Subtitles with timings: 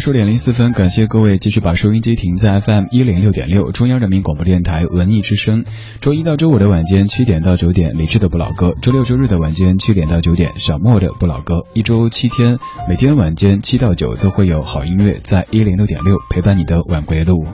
[0.00, 5.64] 十点零四分，感谢各位继续把收音机停在 FM 一零六点六，中央人民广播电台文艺之声。
[6.00, 11.66] 周一到周五的晚间七点到九点，理智的不老歌；周六周日的晚间七点到九点，小莫的不老歌。
[11.74, 12.58] 一周七天，
[12.88, 17.46] 每天晚间七到九都会有好音乐在一零六点六陪伴你的晚归路。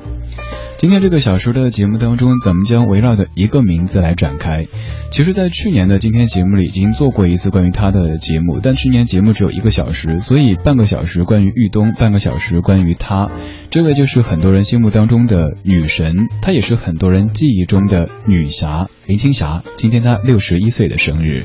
[0.79, 4.66] 今天这个小时的节目当中，咱们将围绕着一个名字来展开。
[5.11, 13.30] 其实，在去年的今天节目里已经做过一次关于他的节目，但去年节目只有一个小时，所以半个小时关于玉东，半个小时关于他。
[13.71, 19.63] 这位就是很多人心目当中的女神，她也是很多人记忆中的女侠林青霞。
[19.79, 21.43] 今天她六十一岁的生日。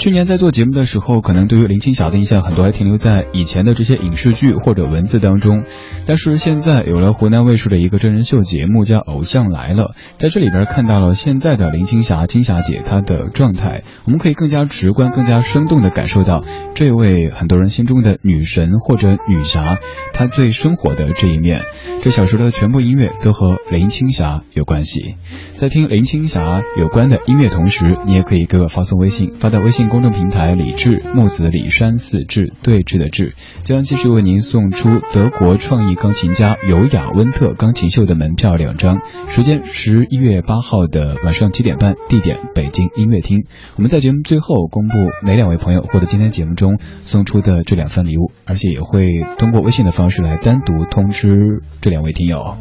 [0.00, 5.64] 去年在做节目的时候，可能对于林青霞的印象很多还停留在以前的这些影视剧或者文字当中，
[6.06, 16.42] 但是现在有了湖南卫视的一个真人秀节目叫《偶像来了》，在这里边看到了现在的林青霞青霞姐她的状态，我们可以更加直观、更加生动的感受到
[16.74, 19.76] 这位很多人心中的女神或者女侠
[20.14, 21.60] 她最生活的这一面。
[22.02, 25.16] 这小时的全部音乐都和林青霞有关系，
[25.54, 29.90] 在听林青霞有关的音乐同时，你也可以给我发送微信，发到微信。
[29.90, 33.34] 公众平台李志木子李山四志对峙的志
[33.64, 43.44] 将继续为您送出德国创意钢琴家尤雅温特钢琴秀的门票两张，时间十一月八号的晚上七点半，地点北京音乐厅。
[43.76, 44.94] 我们在节目最后公布
[45.26, 52.56] 哪两位朋友获得今天节目中送出的这两份礼物，而且也会通过微信的方式来单独通知这两位听友。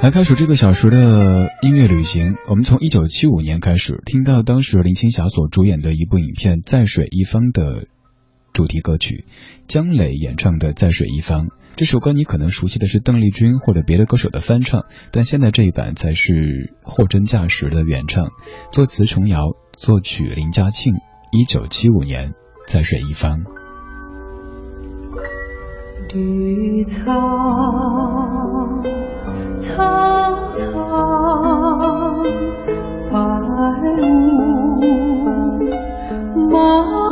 [0.00, 7.86] 来开始这个小时的音乐旅行，我们从一九七五年开始听到当时林青霞所主演的一部影片《在水一方》的
[8.52, 9.24] 主题歌曲，
[9.66, 18.32] 姜磊演唱的《在水一方》这首歌，你可能熟悉的是邓丽君或者别的歌手的翻唱，但现在这一版才是货真价实的原唱，
[18.72, 20.92] 作词琼瑶，作曲林嘉庆，
[21.32, 22.30] 一九七五年
[22.68, 23.38] 《在水一方》。
[26.14, 27.10] 绿草
[29.58, 32.22] 苍苍，
[33.10, 33.18] 白
[34.00, 35.58] 雾
[36.38, 37.03] 茫茫，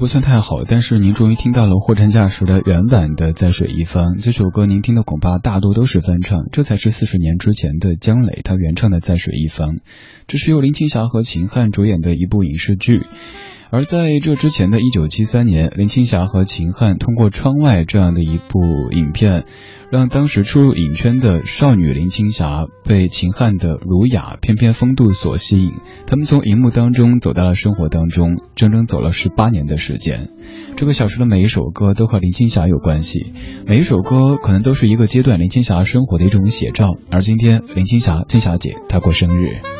[0.00, 9.76] 不算太好，但是您终于听到了货真价实的原版的《在水一方》这首歌，您听的恐怕大多都是翻唱，这才是四十年之前的姜磊他原唱的《在水一方》，
[10.26, 13.02] 这是由林青霞和秦汉主演的一部影视剧。
[13.72, 18.58] 而在这之前的一九七三年，林青霞和秦汉通过《窗外》这样的一部
[18.90, 19.44] 影片，
[19.92, 25.74] 让当时初入影圈的少女林青霞被秦汉的儒雅翩翩风度所吸引。
[26.06, 30.30] 他们从荧幕当中走到了生活当中，整整走了十八年的时间。
[30.76, 33.32] 这个小说的每一首歌都和林青霞有关系，
[33.66, 36.96] 每一首歌可能都是一个阶段林青霞生活的一种写照。
[37.08, 39.79] 而今天，林青霞青霞姐她过生日。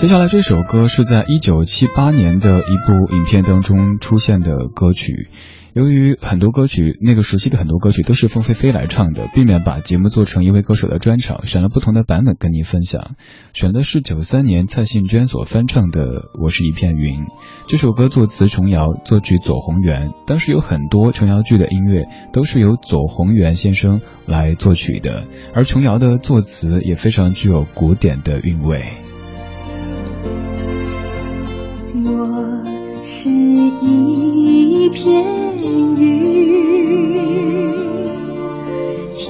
[0.00, 5.28] 接下来这首歌是在一九七八年的一部影片当中出现的歌曲。
[5.74, 13.14] 由于很多歌曲，那个熟悉的很多歌曲都是凤飞飞来唱的，避免把节目做成一位歌手的专场，选了不同的版本跟您分享。
[13.52, 16.00] 选的是九三年蔡幸娟所翻唱的
[16.42, 17.24] 《我是一片云》。
[17.68, 20.12] 这首歌作词琼瑶，作曲左宏元。
[20.26, 28.82] 当时有很多琼瑶剧的音乐都是由左宏元先生来作曲的，而琼瑶的作词也非常具有古典的韵味。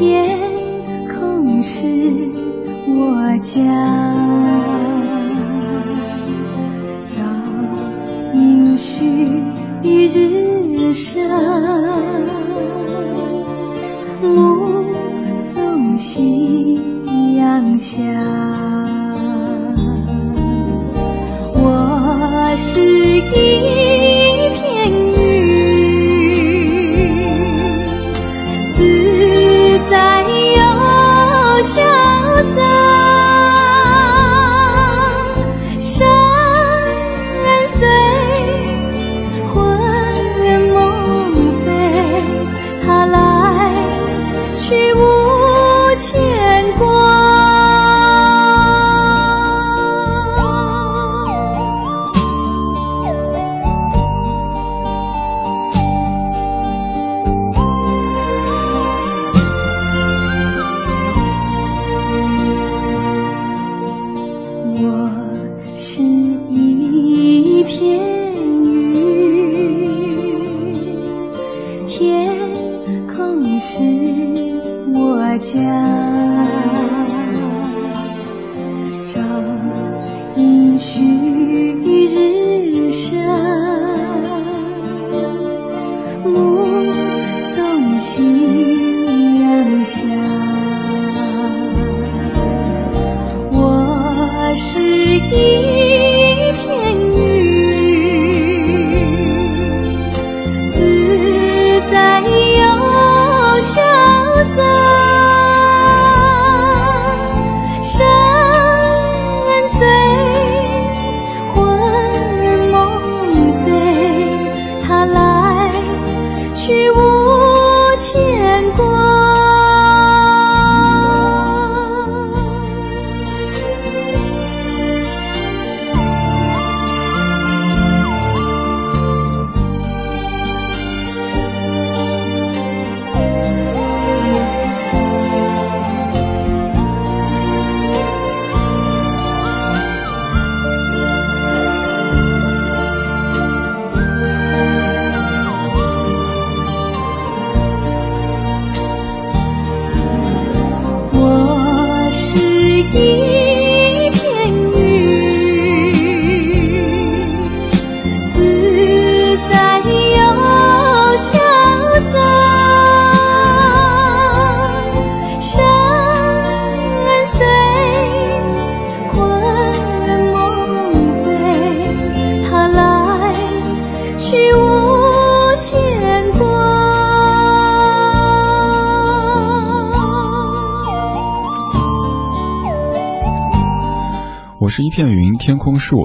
[0.01, 0.41] 天
[1.11, 1.87] 空是
[2.89, 3.61] 我家，
[7.07, 7.21] 照
[8.33, 9.43] 应旭
[9.83, 11.23] 日升，
[14.23, 14.87] 目
[15.37, 16.81] 送夕
[17.37, 18.01] 阳下。
[21.53, 23.21] 我是一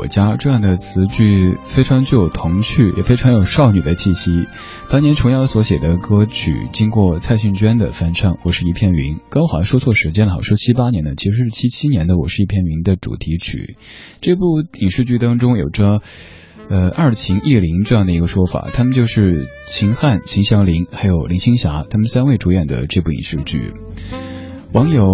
[0.07, 4.31] 家，这样的词句非常具有童趣，也非常有少女的气息。
[4.89, 13.77] 当年琼瑶所写的歌曲，经过蔡幸娟的翻唱，《我是一片云》，刚好说错时间了，好说七八年的，其实是七七年的《我是一片云》的主题曲。
[14.21, 16.01] 这部影视剧当中有着，
[16.69, 23.73] 呃，二秦叶林这样的一个说法，他们就是秦汉、秦祥林还有林青霞，他们三位主演的这部影视剧。
[24.73, 25.07] 网友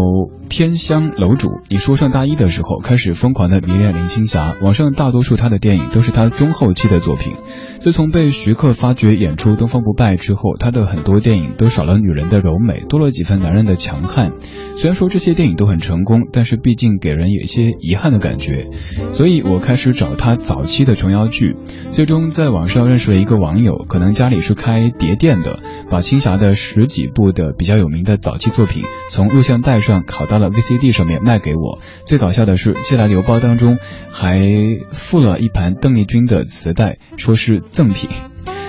[0.51, 7.31] 天香楼主，你说上大一的时候开始疯狂的迷恋林青霞，网上大多数她的电影都是她中后期的作品。
[7.79, 14.33] 自从被徐克发掘演出《东方不败》之后，她的很多电影都少了女人的柔美，多了几分男人的强悍。
[14.75, 18.67] 虽然说这些电影都很成功，但是毕竟给人有一些遗憾的感觉。
[19.13, 21.55] 所以我开始找她早期的琼瑶剧，
[21.91, 31.79] 最终在网上认识了一个网友，可能家里是开碟店的，把青霞的十几部的比较有名的早期作品从录像带上拷到 了 VCD 上面卖给我。
[32.05, 33.77] 最搞笑的是，寄来的邮包当中
[34.11, 34.41] 还
[34.91, 38.09] 附了一盘邓丽君的磁带，说是赠品。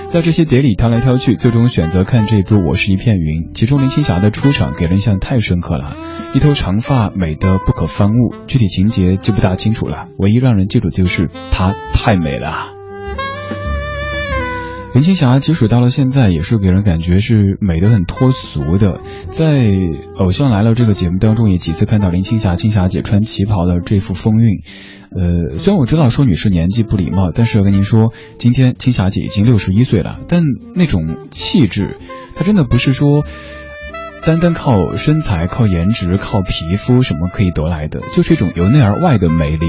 [0.08, 3.44] 在这些碟里挑来挑去，最终选择看这部《我是一片云》。
[3.54, 5.96] 其中林青霞的出场给人印象太深刻了，
[6.34, 8.34] 一头长发美得不可方物。
[8.46, 12.81] 具体情节就不大清楚了，唯一让人记住就是她太美了。
[14.94, 19.00] 林青霞即使到了现在，也是给人感觉是美得很脱俗的。
[19.28, 19.46] 在
[20.18, 24.60] 《偶像来了》这个节目当中，也几次看到林青霞、青霞姐穿旗袍的这副风韵。
[25.10, 30.42] 呃，虽然我知道说女士年纪不礼貌，但是我跟您说，今天青霞姐已经六十一岁了，但
[30.74, 31.96] 那种气质，
[32.36, 33.24] 她真的不是说
[34.26, 39.66] 单单靠身材、靠颜值、靠皮肤什么可以得来的，就是一种由内而外的魅力。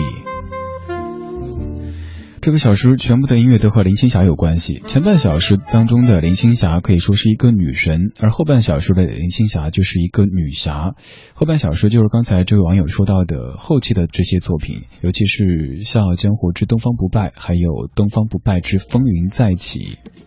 [2.43, 4.83] 这个小时全部的音乐都和林青霞有关系。
[4.85, 10.93] 前半小时当中的林青霞可以说是一个女神，而后半小时的林青霞就是一个女侠。
[11.35, 15.45] 后半小时就是刚才这位网友说到的后期的这些作品，尤其是
[15.87, 19.79] 《笑傲江湖之东方不败》，还有《东方不败之风云再起》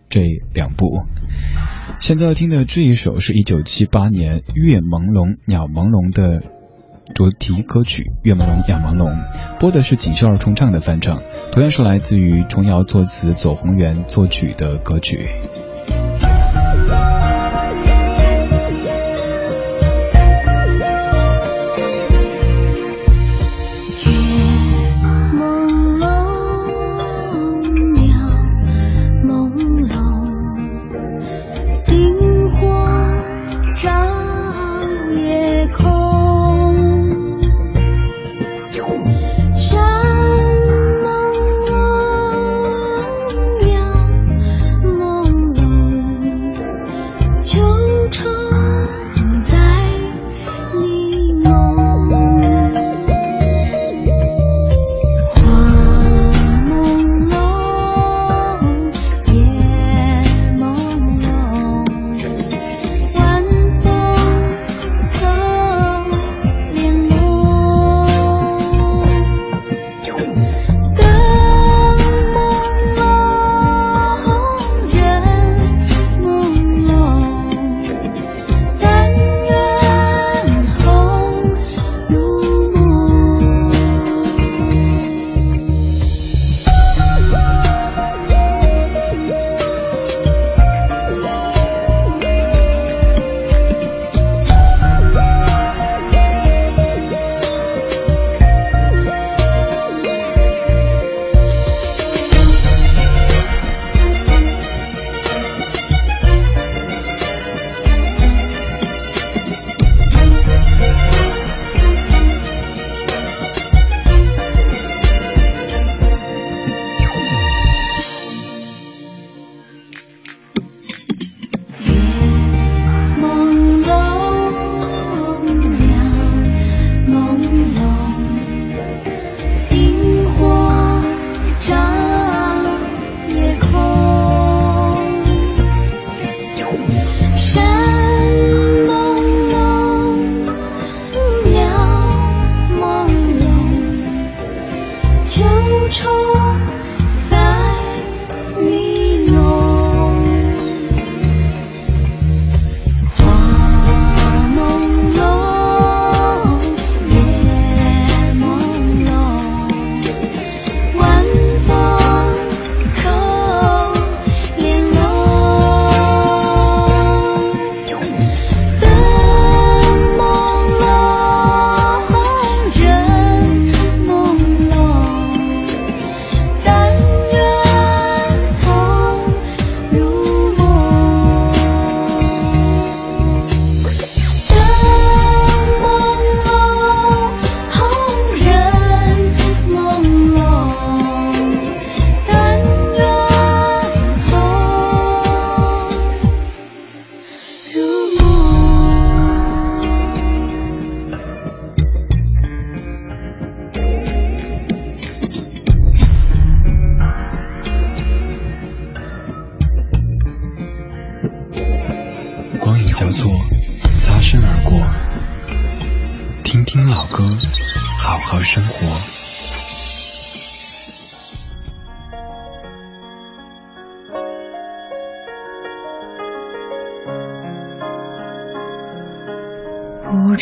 [0.09, 0.23] 这
[0.55, 1.03] 两部。
[2.01, 6.56] 现在要听的这一首是一九七八年《月朦胧鸟朦胧》的。
[7.15, 9.11] 主题歌曲《月朦胧鸟朦胧》
[9.59, 11.23] 播的是锦绣二重唱的翻唱，
[11.53, 15.27] 同样是来自于琼瑶作词、左宏元作曲的歌曲。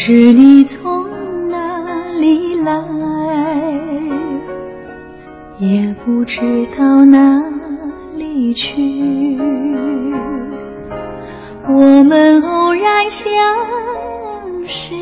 [0.04, 2.84] 不知你从哪里来，
[5.58, 6.42] 也不知
[6.76, 7.42] 道哪
[8.14, 9.38] 里去。
[11.70, 13.32] 我们偶然相
[14.66, 14.94] 识，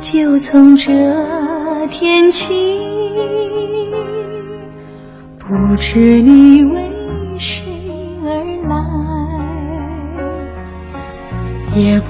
[0.00, 0.90] 就从这
[1.86, 2.52] 天起。
[5.38, 6.79] 不知你为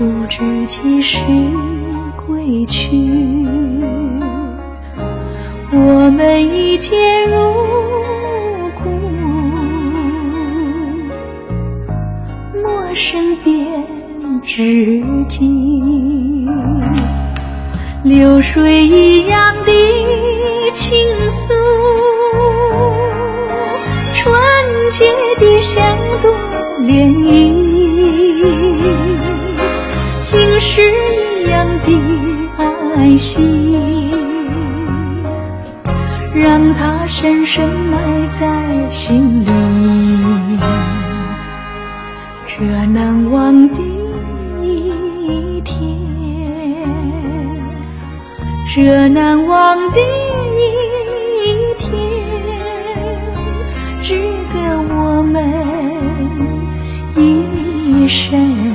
[0.00, 1.18] 不知几时
[2.26, 2.88] 归去。
[5.70, 7.36] 我们一见如。
[8.82, 8.88] 故，
[12.62, 13.86] 陌生变
[14.46, 15.46] 知己，
[18.02, 19.72] 流水一样的
[20.72, 20.96] 倾
[21.28, 21.52] 诉，
[24.14, 24.32] 纯
[24.92, 25.04] 洁
[25.38, 25.84] 的像
[26.22, 26.34] 朵
[26.86, 26.88] 涟
[27.18, 27.59] 漪，
[31.90, 32.54] 的
[32.96, 34.10] 爱心，
[36.34, 39.46] 让它深深埋在心里。
[42.46, 43.74] 这难忘的
[44.62, 45.78] 一天，
[48.74, 50.00] 这难忘的
[50.56, 51.90] 一天，
[54.02, 54.14] 值
[54.52, 55.36] 得我们
[57.16, 58.69] 一生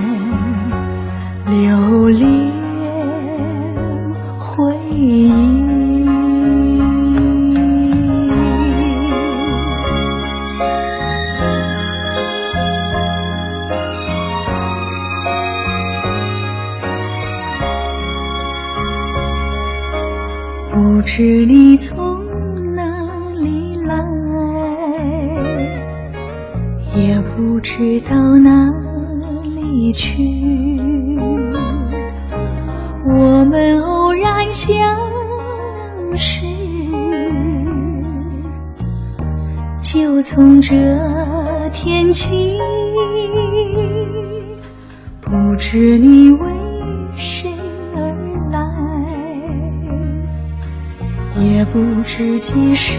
[52.18, 52.98] 知几时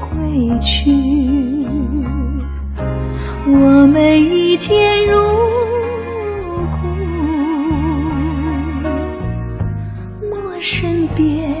[0.00, 0.90] 归去，
[3.46, 5.16] 我们一见如
[6.72, 6.88] 故，
[10.26, 11.54] 陌生变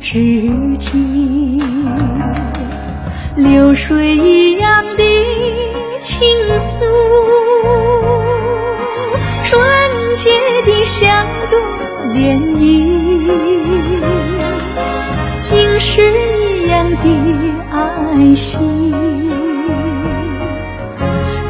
[0.00, 1.60] 知己，
[3.34, 5.02] 流水一样的
[5.98, 6.28] 倾
[6.60, 6.84] 诉，
[9.42, 9.60] 纯
[10.14, 10.30] 洁
[10.64, 11.58] 的像朵
[12.12, 12.62] 涟漪。
[15.44, 17.06] 晶石一样的
[17.70, 18.58] 爱惜，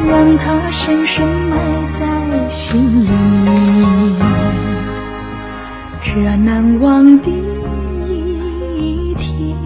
[0.05, 1.57] 让它深深埋
[1.97, 2.03] 在
[2.49, 3.07] 心里。
[6.03, 7.31] 这难忘的
[8.01, 9.57] 一天，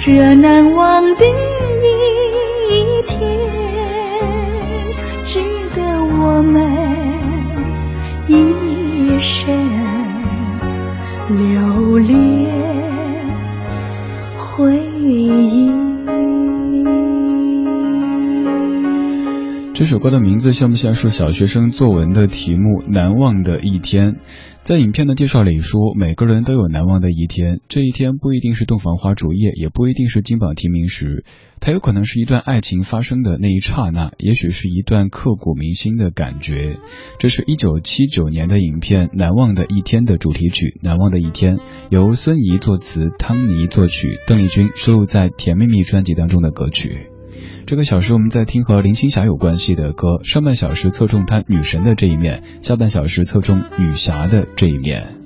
[0.00, 2.19] 这难忘的一
[19.90, 22.80] 这首歌的名字像不像是小学生作文的题目？
[22.86, 24.20] 难忘的一天。
[24.62, 31.24] 在影片的介绍里说，每个人都有难忘的一天，这一天不一定是洞房花烛夜，也不一定是金榜题名时，
[31.58, 36.78] 它有可能是一段爱情发生的那一刹那，也许是一段刻骨铭心的感觉。
[37.18, 41.56] 这是一九七九年的影片《难忘的一天》的主题曲《难忘的一天》，
[41.88, 47.10] 由孙怡作词，汤尼作曲，邓丽君收录在《甜蜜蜜》专辑当中的歌曲。
[47.70, 55.19] 这个小时我们在听和林青霞有关系的歌，上半小时侧重她女神的这一面，下半小时侧重女侠的这一面。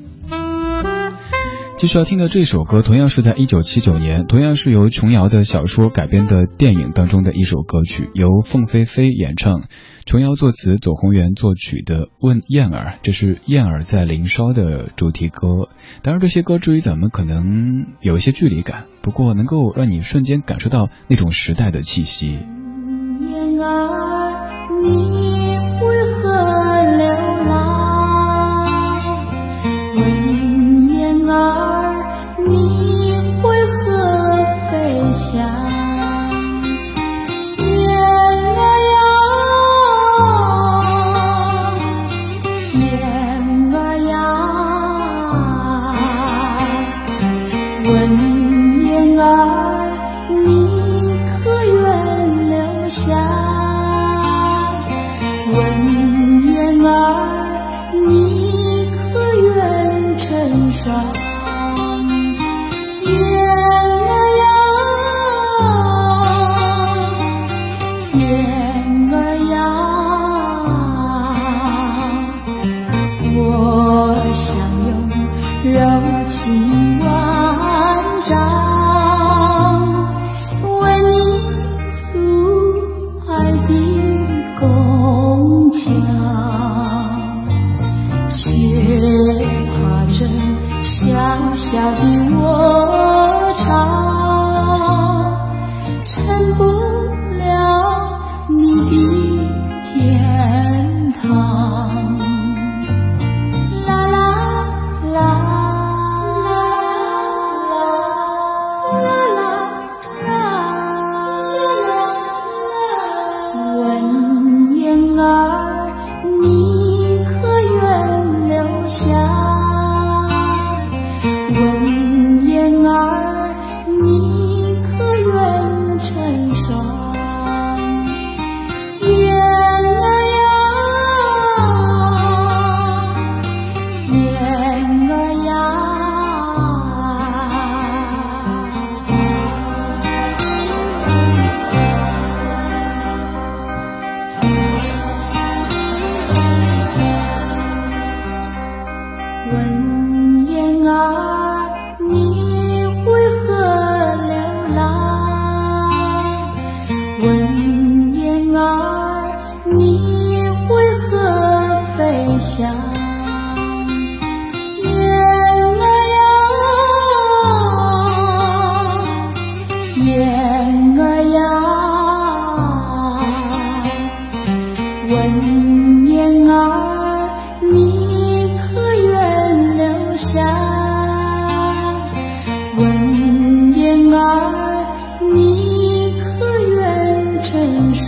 [1.76, 9.64] 继续要听的这首歌，同样是在一九七九年，同样是由琼瑶的小说改编的电影当中的一首歌曲，由凤飞飞演唱。
[10.06, 15.68] 琼瑶作词，左宏元作曲的《问燕儿》，这是燕儿在林梢的主题歌。
[16.02, 22.38] 当然，这些歌至于咱们可能有一些距离感，不过能够让你瞬间感受到那种时代的气息。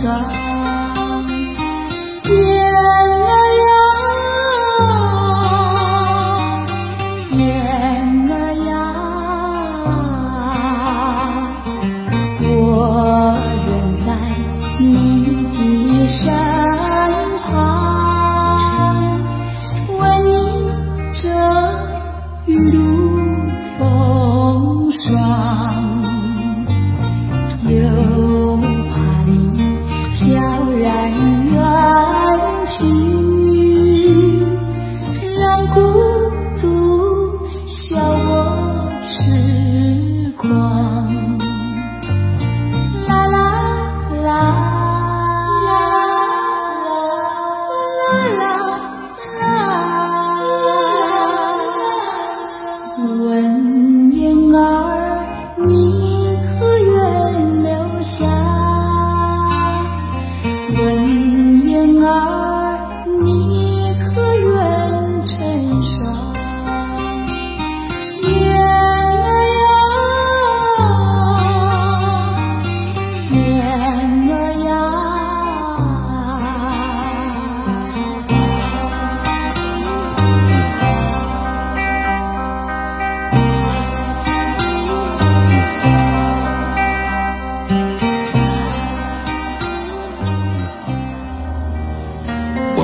[0.07, 0.46] sky.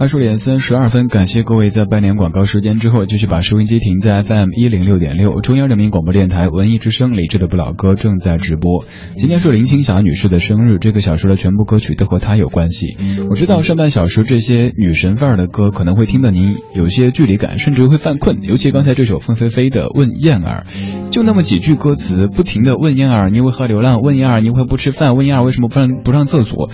[0.00, 8.84] 二十点三十二分，感谢各位在半年广告时间之后，继续把收音机停在 FM 一零六点六，中央人民广播电台文艺之声，理智的不老歌正在直播。
[9.16, 12.96] 今天是林青霞女士的生日，这个小时的全部歌曲都和她有关系。
[13.28, 20.64] 我知道上半小时这些女神范儿的歌可能会听得您有些距离感，甚至会犯困，尤其刚才这首凤飞飞的《问燕儿》，
[21.10, 26.70] 就那么几句歌词，不停的问燕儿你为何流浪，问燕儿你会不吃饭，问燕儿为什么不上不上厕所。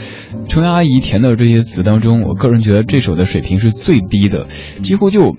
[0.47, 3.25] 琼瑶阿姨填的这些词当中，我个人觉得这首我的。
[3.25, 4.47] 水平是最低的，
[4.83, 5.37] 几乎就。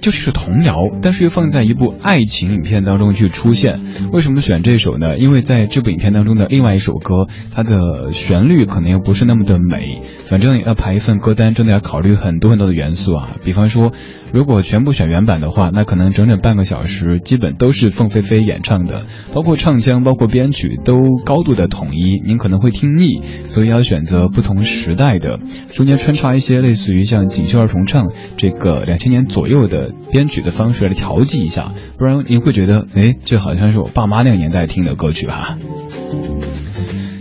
[0.00, 3.80] 就是一首童谣，但是又放在一部爱情影片当中去出现。
[4.12, 5.18] 为什么选这首呢？
[5.18, 10.00] 因为在这部影片当中的另外一首歌，它的旋律可能又不是那么的美。
[10.24, 13.30] 反正要排一份歌单，真的要考虑很多很多的元素啊。
[13.44, 13.92] 比方说，
[14.32, 23.20] 如果全部选原版的话，那可能整整半个小时，基本都是凤飞飞演唱的，包括唱腔，包括编曲，都高度的统一，您可能会听腻。
[23.44, 25.38] 所以要选择不同时代的，
[25.74, 29.89] 中间穿插一些类似于像锦绣二重唱这个两千年左右的。
[30.10, 35.56] 编曲的方式来调剂一下，不然你会觉得，哎，这好像是我爸妈那个年代听的歌曲哈。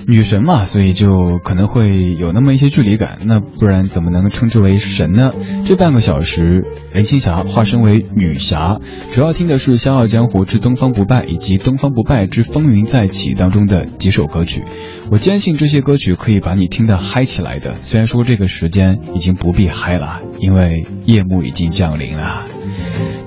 [0.10, 5.32] 女神嘛，所以就可能会有那么一些距离感，那不然怎么能称之为神呢？
[5.64, 8.80] 这半个小时，林青霞化身为女侠，
[9.12, 14.64] 主要听的是《笑傲江湖之东方不败》以及《东方不败之风云再起》当中的几首歌曲。
[15.12, 22.46] 我坚信这些歌曲可以把你听得嗨起来的，虽然说这个时间已经不必嗨了，因为夜幕已经降临了。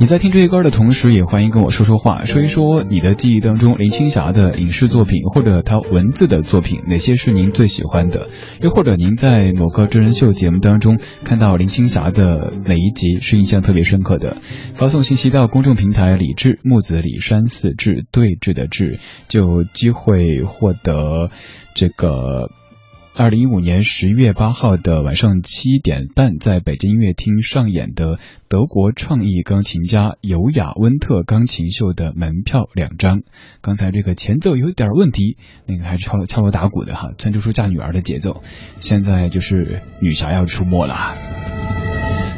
[0.02, 8.28] 你在听这些歌的同时，也欢迎跟我说说话，说一说你的记忆当中林青霞的影视作品或者她文字的作品，哪些是您最喜欢的？
[8.60, 14.38] 又或者您在某个真人秀节目当中看到林青霞的哪一集是印象特别深刻的？
[14.74, 18.98] 发送信息到公众平台“李志木子李山寺志对峙的志”，
[19.30, 21.30] 就有机会获得
[21.76, 22.50] 这个。
[23.14, 33.20] 二零一五年十一月八号的晚上七点半，在北京音乐厅上演的德国创意钢琴家尤雅温特钢琴秀的门票两张。
[33.60, 38.40] 刚才这个前奏有点问题，那个还是敲锣敲锣打鼓的哈，穿出嫁女儿的节奏。
[38.80, 41.12] 现在就是女侠要出没了。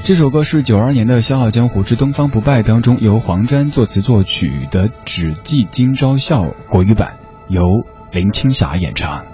[0.02, 7.16] 这首歌是九二年的《笑傲江湖之东方不败》当中由黄沾作词作曲的《只记今朝笑》国语版，
[7.48, 7.64] 由
[8.12, 9.33] 林青霞演唱。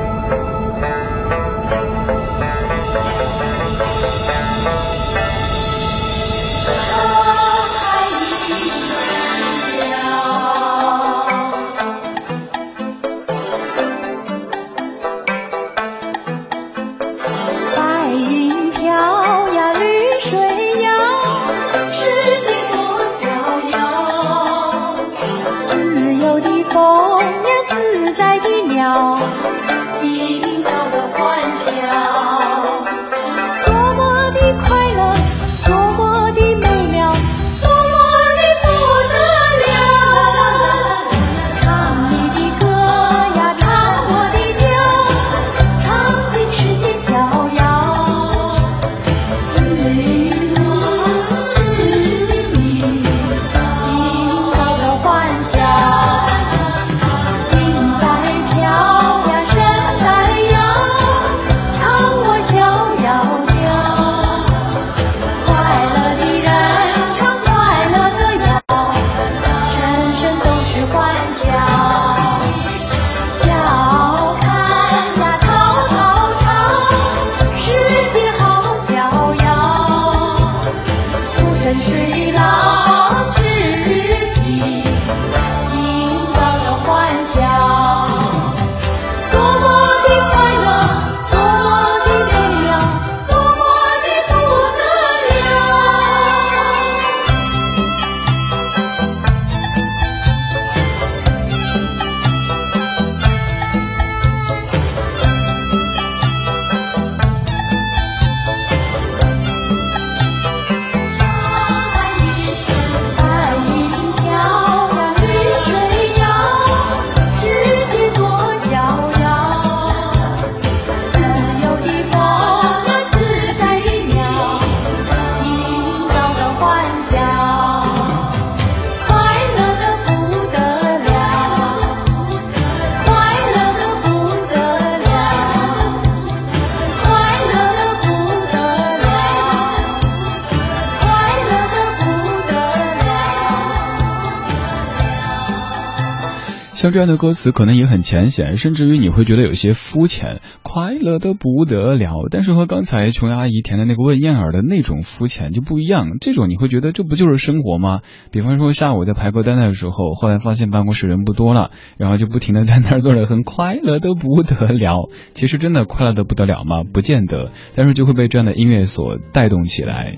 [146.81, 152.25] 像这样的歌词可能也很浅显，甚至于你会觉得有些肤浅，快乐的不得了。
[152.31, 156.17] 但是和刚才琼瑶阿姨填的那个问燕儿的那种肤浅就不一样。
[156.19, 157.99] 这种你会觉得这不就是生活吗？
[158.31, 165.07] 比方说下午在排歌单的时候，后来发现办公室人不多了，然后就不停的在那儿坐着，很快乐的不得了。
[165.35, 166.83] 其实真的快乐的不得了吗？
[166.83, 170.15] 不见得，但是就会被这样的音乐所带动起来。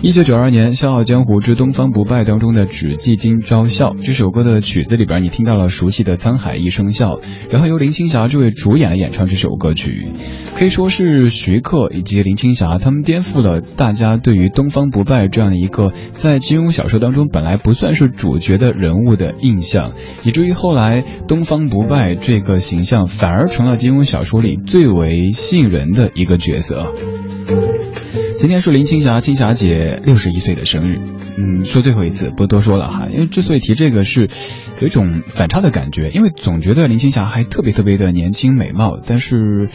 [0.00, 7.16] 一九九二年《笑傲江湖之东方不败》当中的《只记今朝笑》这首歌的曲子里边，你听到了熟悉的《沧海一声笑》，
[7.50, 10.08] 然后由林青霞这位主演来演唱这首歌曲，
[10.56, 19.92] 可以说是徐克以及林青霞他们颠覆了大家对于东方不败这样的一个在金庸小说当中本来不算是主角的人物的印象，
[20.24, 26.92] 以至于后来东方不败这个形象反而成了金庸小说里最为吸引人的一个角色。
[28.36, 31.00] 今天是林青霞，青霞姐六十一岁的生日。
[31.36, 33.08] 嗯，说最后一次，不多说了哈。
[33.10, 34.28] 因为之所以提这个，是
[34.80, 39.70] 有一种反差的感觉，因为总觉得林青霞还特别特别的年轻美貌，但是，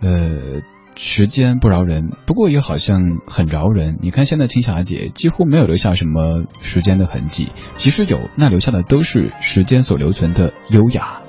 [0.00, 0.60] 呃，
[0.96, 2.10] 时间不饶人。
[2.26, 3.96] 不过也好像很饶人。
[4.02, 11.22] 你看现在青霞姐几乎没有留下什么时间的痕迹，即使有，那留下的都是时间所留存的优雅。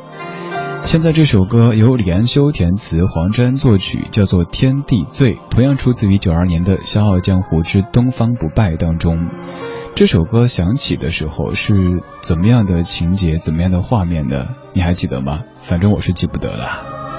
[0.81, 9.29] 现在这首歌由李安修填词，黄沾作曲，叫做《天地醉》，同样出自于九二年的《笑傲江湖之东方不败》当中。
[9.95, 11.73] 这首歌响起的时候是
[12.21, 14.49] 怎么样的情节，怎么样的画面的？
[14.73, 15.45] 你还记得吗？
[15.61, 17.14] 反正我是记不得了。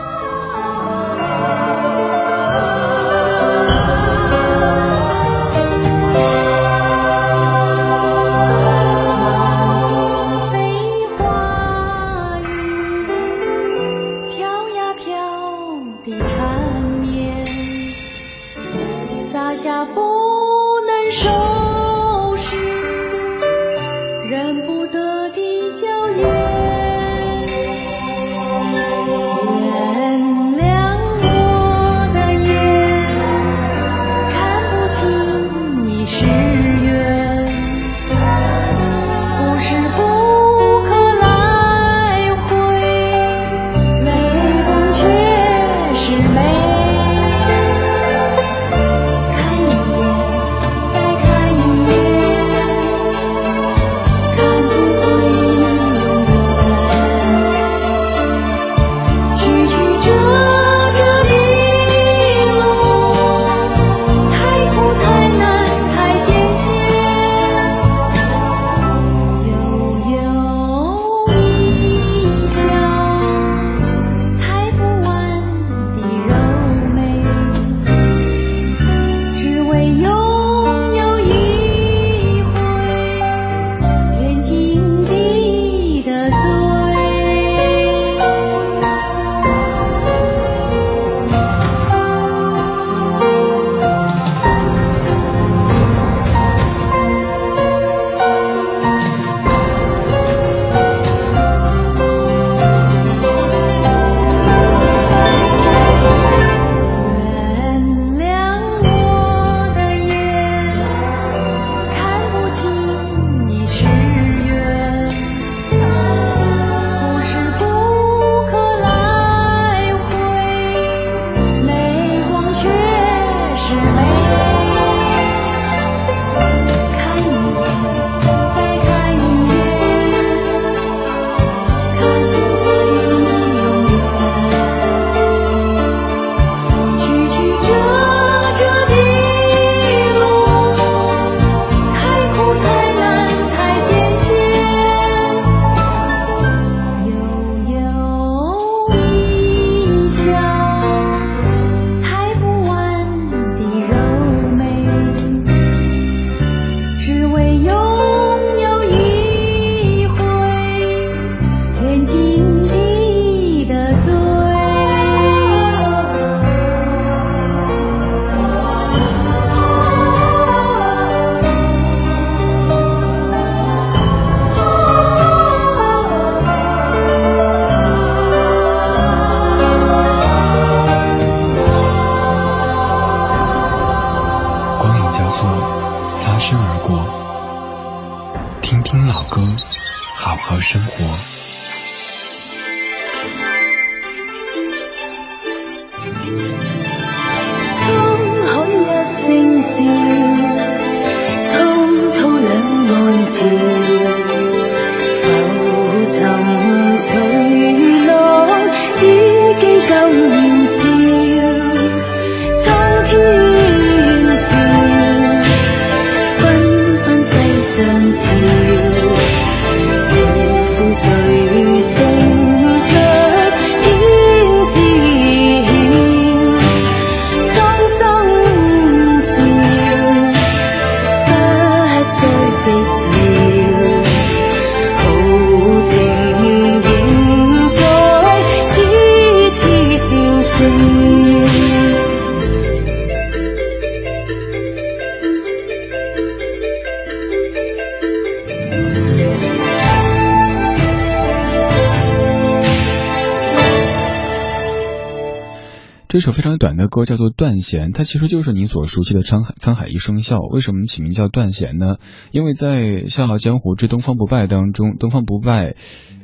[256.17, 260.41] 这首非常短的歌叫做《断弦》，它其实就是你所熟悉的沧海沧海一声笑。
[260.41, 261.97] 为什么起名叫断弦呢？
[262.31, 265.75] 因为在《笑傲江湖之东方不败》当中，东方不败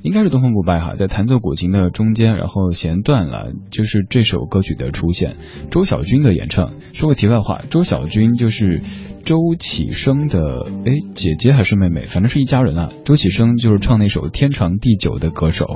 [0.00, 5.36] 应该是东方不败哈，在弹奏古琴的中间，然后弦断了，就是这首歌曲的出现。
[5.70, 6.72] 周小军的演唱。
[6.94, 8.80] 说个题外话，周小军就是
[9.26, 10.38] 周启生的
[10.86, 12.88] 哎姐姐还是妹妹，反正是一家人啊。
[13.04, 15.66] 周启生就是唱那首《天长地久》的歌手。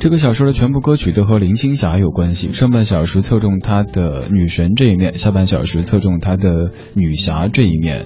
[0.00, 8.04] 这个小说的全部歌曲都和林青霞有关系，上半小时侧重她的女神这一面，下半小时侧重她的女侠这一面。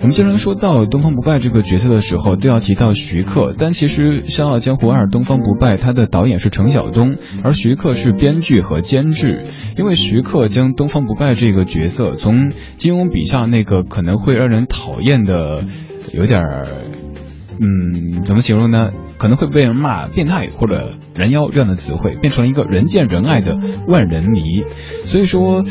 [0.00, 9.44] 我们经常说到东方不败这个角色的时候，都要提到徐克，但其实《笑傲江湖二》东方不败，他的导演是程晓东，而徐克是编剧和监制，
[9.78, 15.64] 因为徐克将东方不败这个角色从金庸笔下那个可能会让人讨厌的，
[16.12, 16.66] 有点儿。
[17.60, 18.90] 嗯，怎么形容呢？
[19.16, 24.64] 可能会被人骂变态或者人妖这样的词汇，变成了一个人见人爱的万人迷。
[25.04, 25.64] 所以说，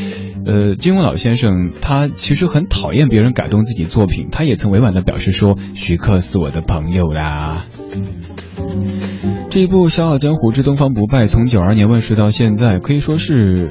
[0.46, 7.64] 呃，金庸老先生他其实很讨厌别人改动自己作品，他也曾委婉的表示说，徐克是我的朋友啦。
[9.50, 13.70] 这一部《笑傲江湖之东方不败》从九二年问世到现在，可以说是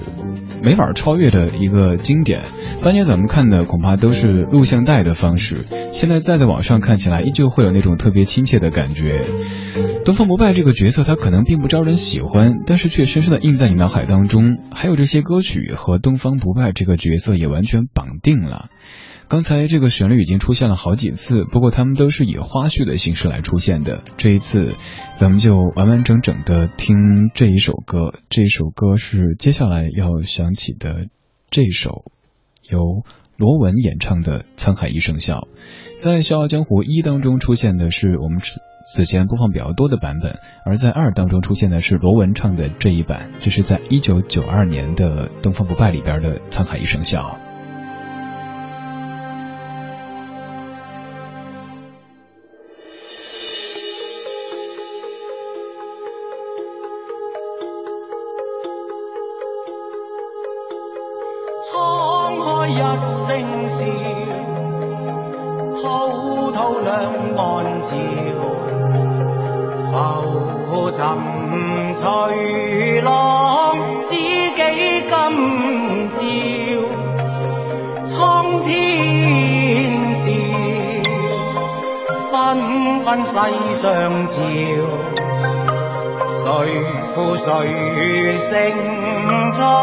[0.62, 2.42] 没法超越的一个经典。
[2.84, 9.24] 当年咱们看的恐怕都是录像带的方式，现在再在网上看起来，依旧会有那种特别亲切的感觉。
[10.04, 14.58] 东方不败这个角色，他可能并不招人喜欢，但是却深深的印在你脑海当中。
[14.74, 18.68] 还有这些歌曲和东方不败这个角色也完全绑定了。
[19.30, 24.04] 刚才这个旋律已经出现了好几次，不过他们都是以花絮的形式来出现的。
[24.18, 24.74] 这一次，
[25.14, 28.12] 咱们就完完整整的听这一首歌。
[28.30, 31.08] 这一首歌是接下来要响起的
[31.50, 32.12] 这首，
[32.70, 33.04] 由
[33.38, 35.40] 罗文演唱的《沧海一声笑》。
[35.98, 38.40] 在《笑傲江湖一》当中出现的是我们
[38.86, 47.38] 此前播放比较多的版本，而在二当中出现的是罗文唱的这一版，这是在一九九二年的《东方不败》里边的《沧海一声笑》。
[87.46, 89.83] 谁胜出？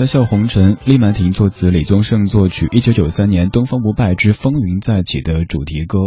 [0.00, 5.98] 的《笑红尘》，李曼婷作词，李宗盛作曲，一九九三年《东方不败之风云再起》的主题歌。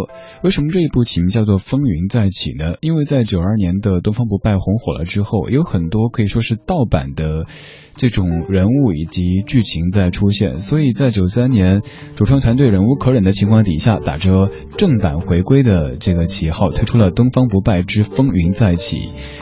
[0.41, 2.77] 为什么这一部曲名叫做《风云再起》呢？
[2.81, 7.45] 因为在九二年的《东方不败》红火了之后，有很多可以说是盗版的。
[7.95, 11.81] 这种人物以及剧情在出现，所以在九三年
[12.15, 18.97] 主创团队忍无可忍的情况底下，打着正版回归的这个旗号，推出了《东方不败之风云再起》，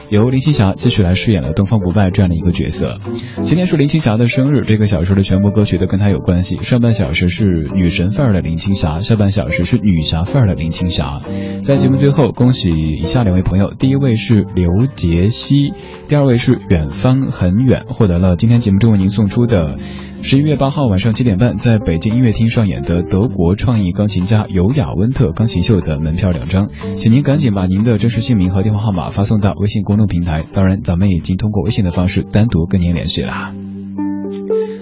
[0.10, 2.98] 由林青霞继续来饰演了东方不败这样的一个角色。
[3.42, 6.58] 今天是林青霞的生日，这个小时的全部歌曲都跟她有关系。
[6.58, 11.22] 上半小时是女神范儿的林青霞，下半小时是女侠范儿的林青霞。
[11.62, 15.72] 在节目最后，恭喜以下两位朋友：第一位是刘杰希，
[16.10, 18.36] 第二位是远方很远，获得了。
[18.42, 19.78] 今天节目中为您送出的
[20.24, 30.44] 十一月八号晚上七点半在北京音乐厅上演的德国创意钢琴家尤雅温特钢琴秀的门票两张，请您赶紧把您的真实姓名和电话号码发送到微信公众平台。
[30.54, 33.54] 当然，咱们已经通过微信的方式单独跟您联系啦。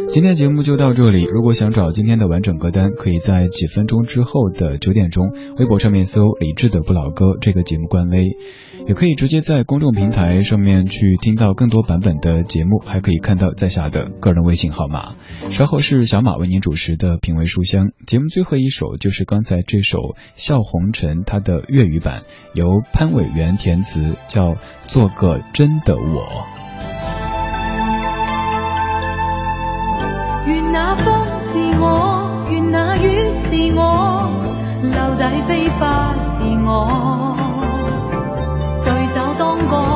[0.07, 1.25] 今天节目就到这里。
[1.25, 8.37] 如果想找今天的完整歌单，可以在几分钟之后的九点钟，微博上面搜“李志的不老歌”这个节目官微。
[8.89, 15.09] 也可以直接在公众平台上面去听到更多版本的节目，还可以看到在下的个人微信号码。
[15.51, 19.99] 稍后是小马为您主持的品味书香节目，最后一首就是刚才这首
[20.33, 22.23] 《笑红尘》它的粤语版，
[22.53, 24.53] 由潘伟元填词，叫
[24.87, 26.25] 《做个真的我》。
[30.47, 34.31] 愿那风是我，愿那雨是我，
[34.81, 37.38] 留底飞花是我。
[39.59, 39.88] 是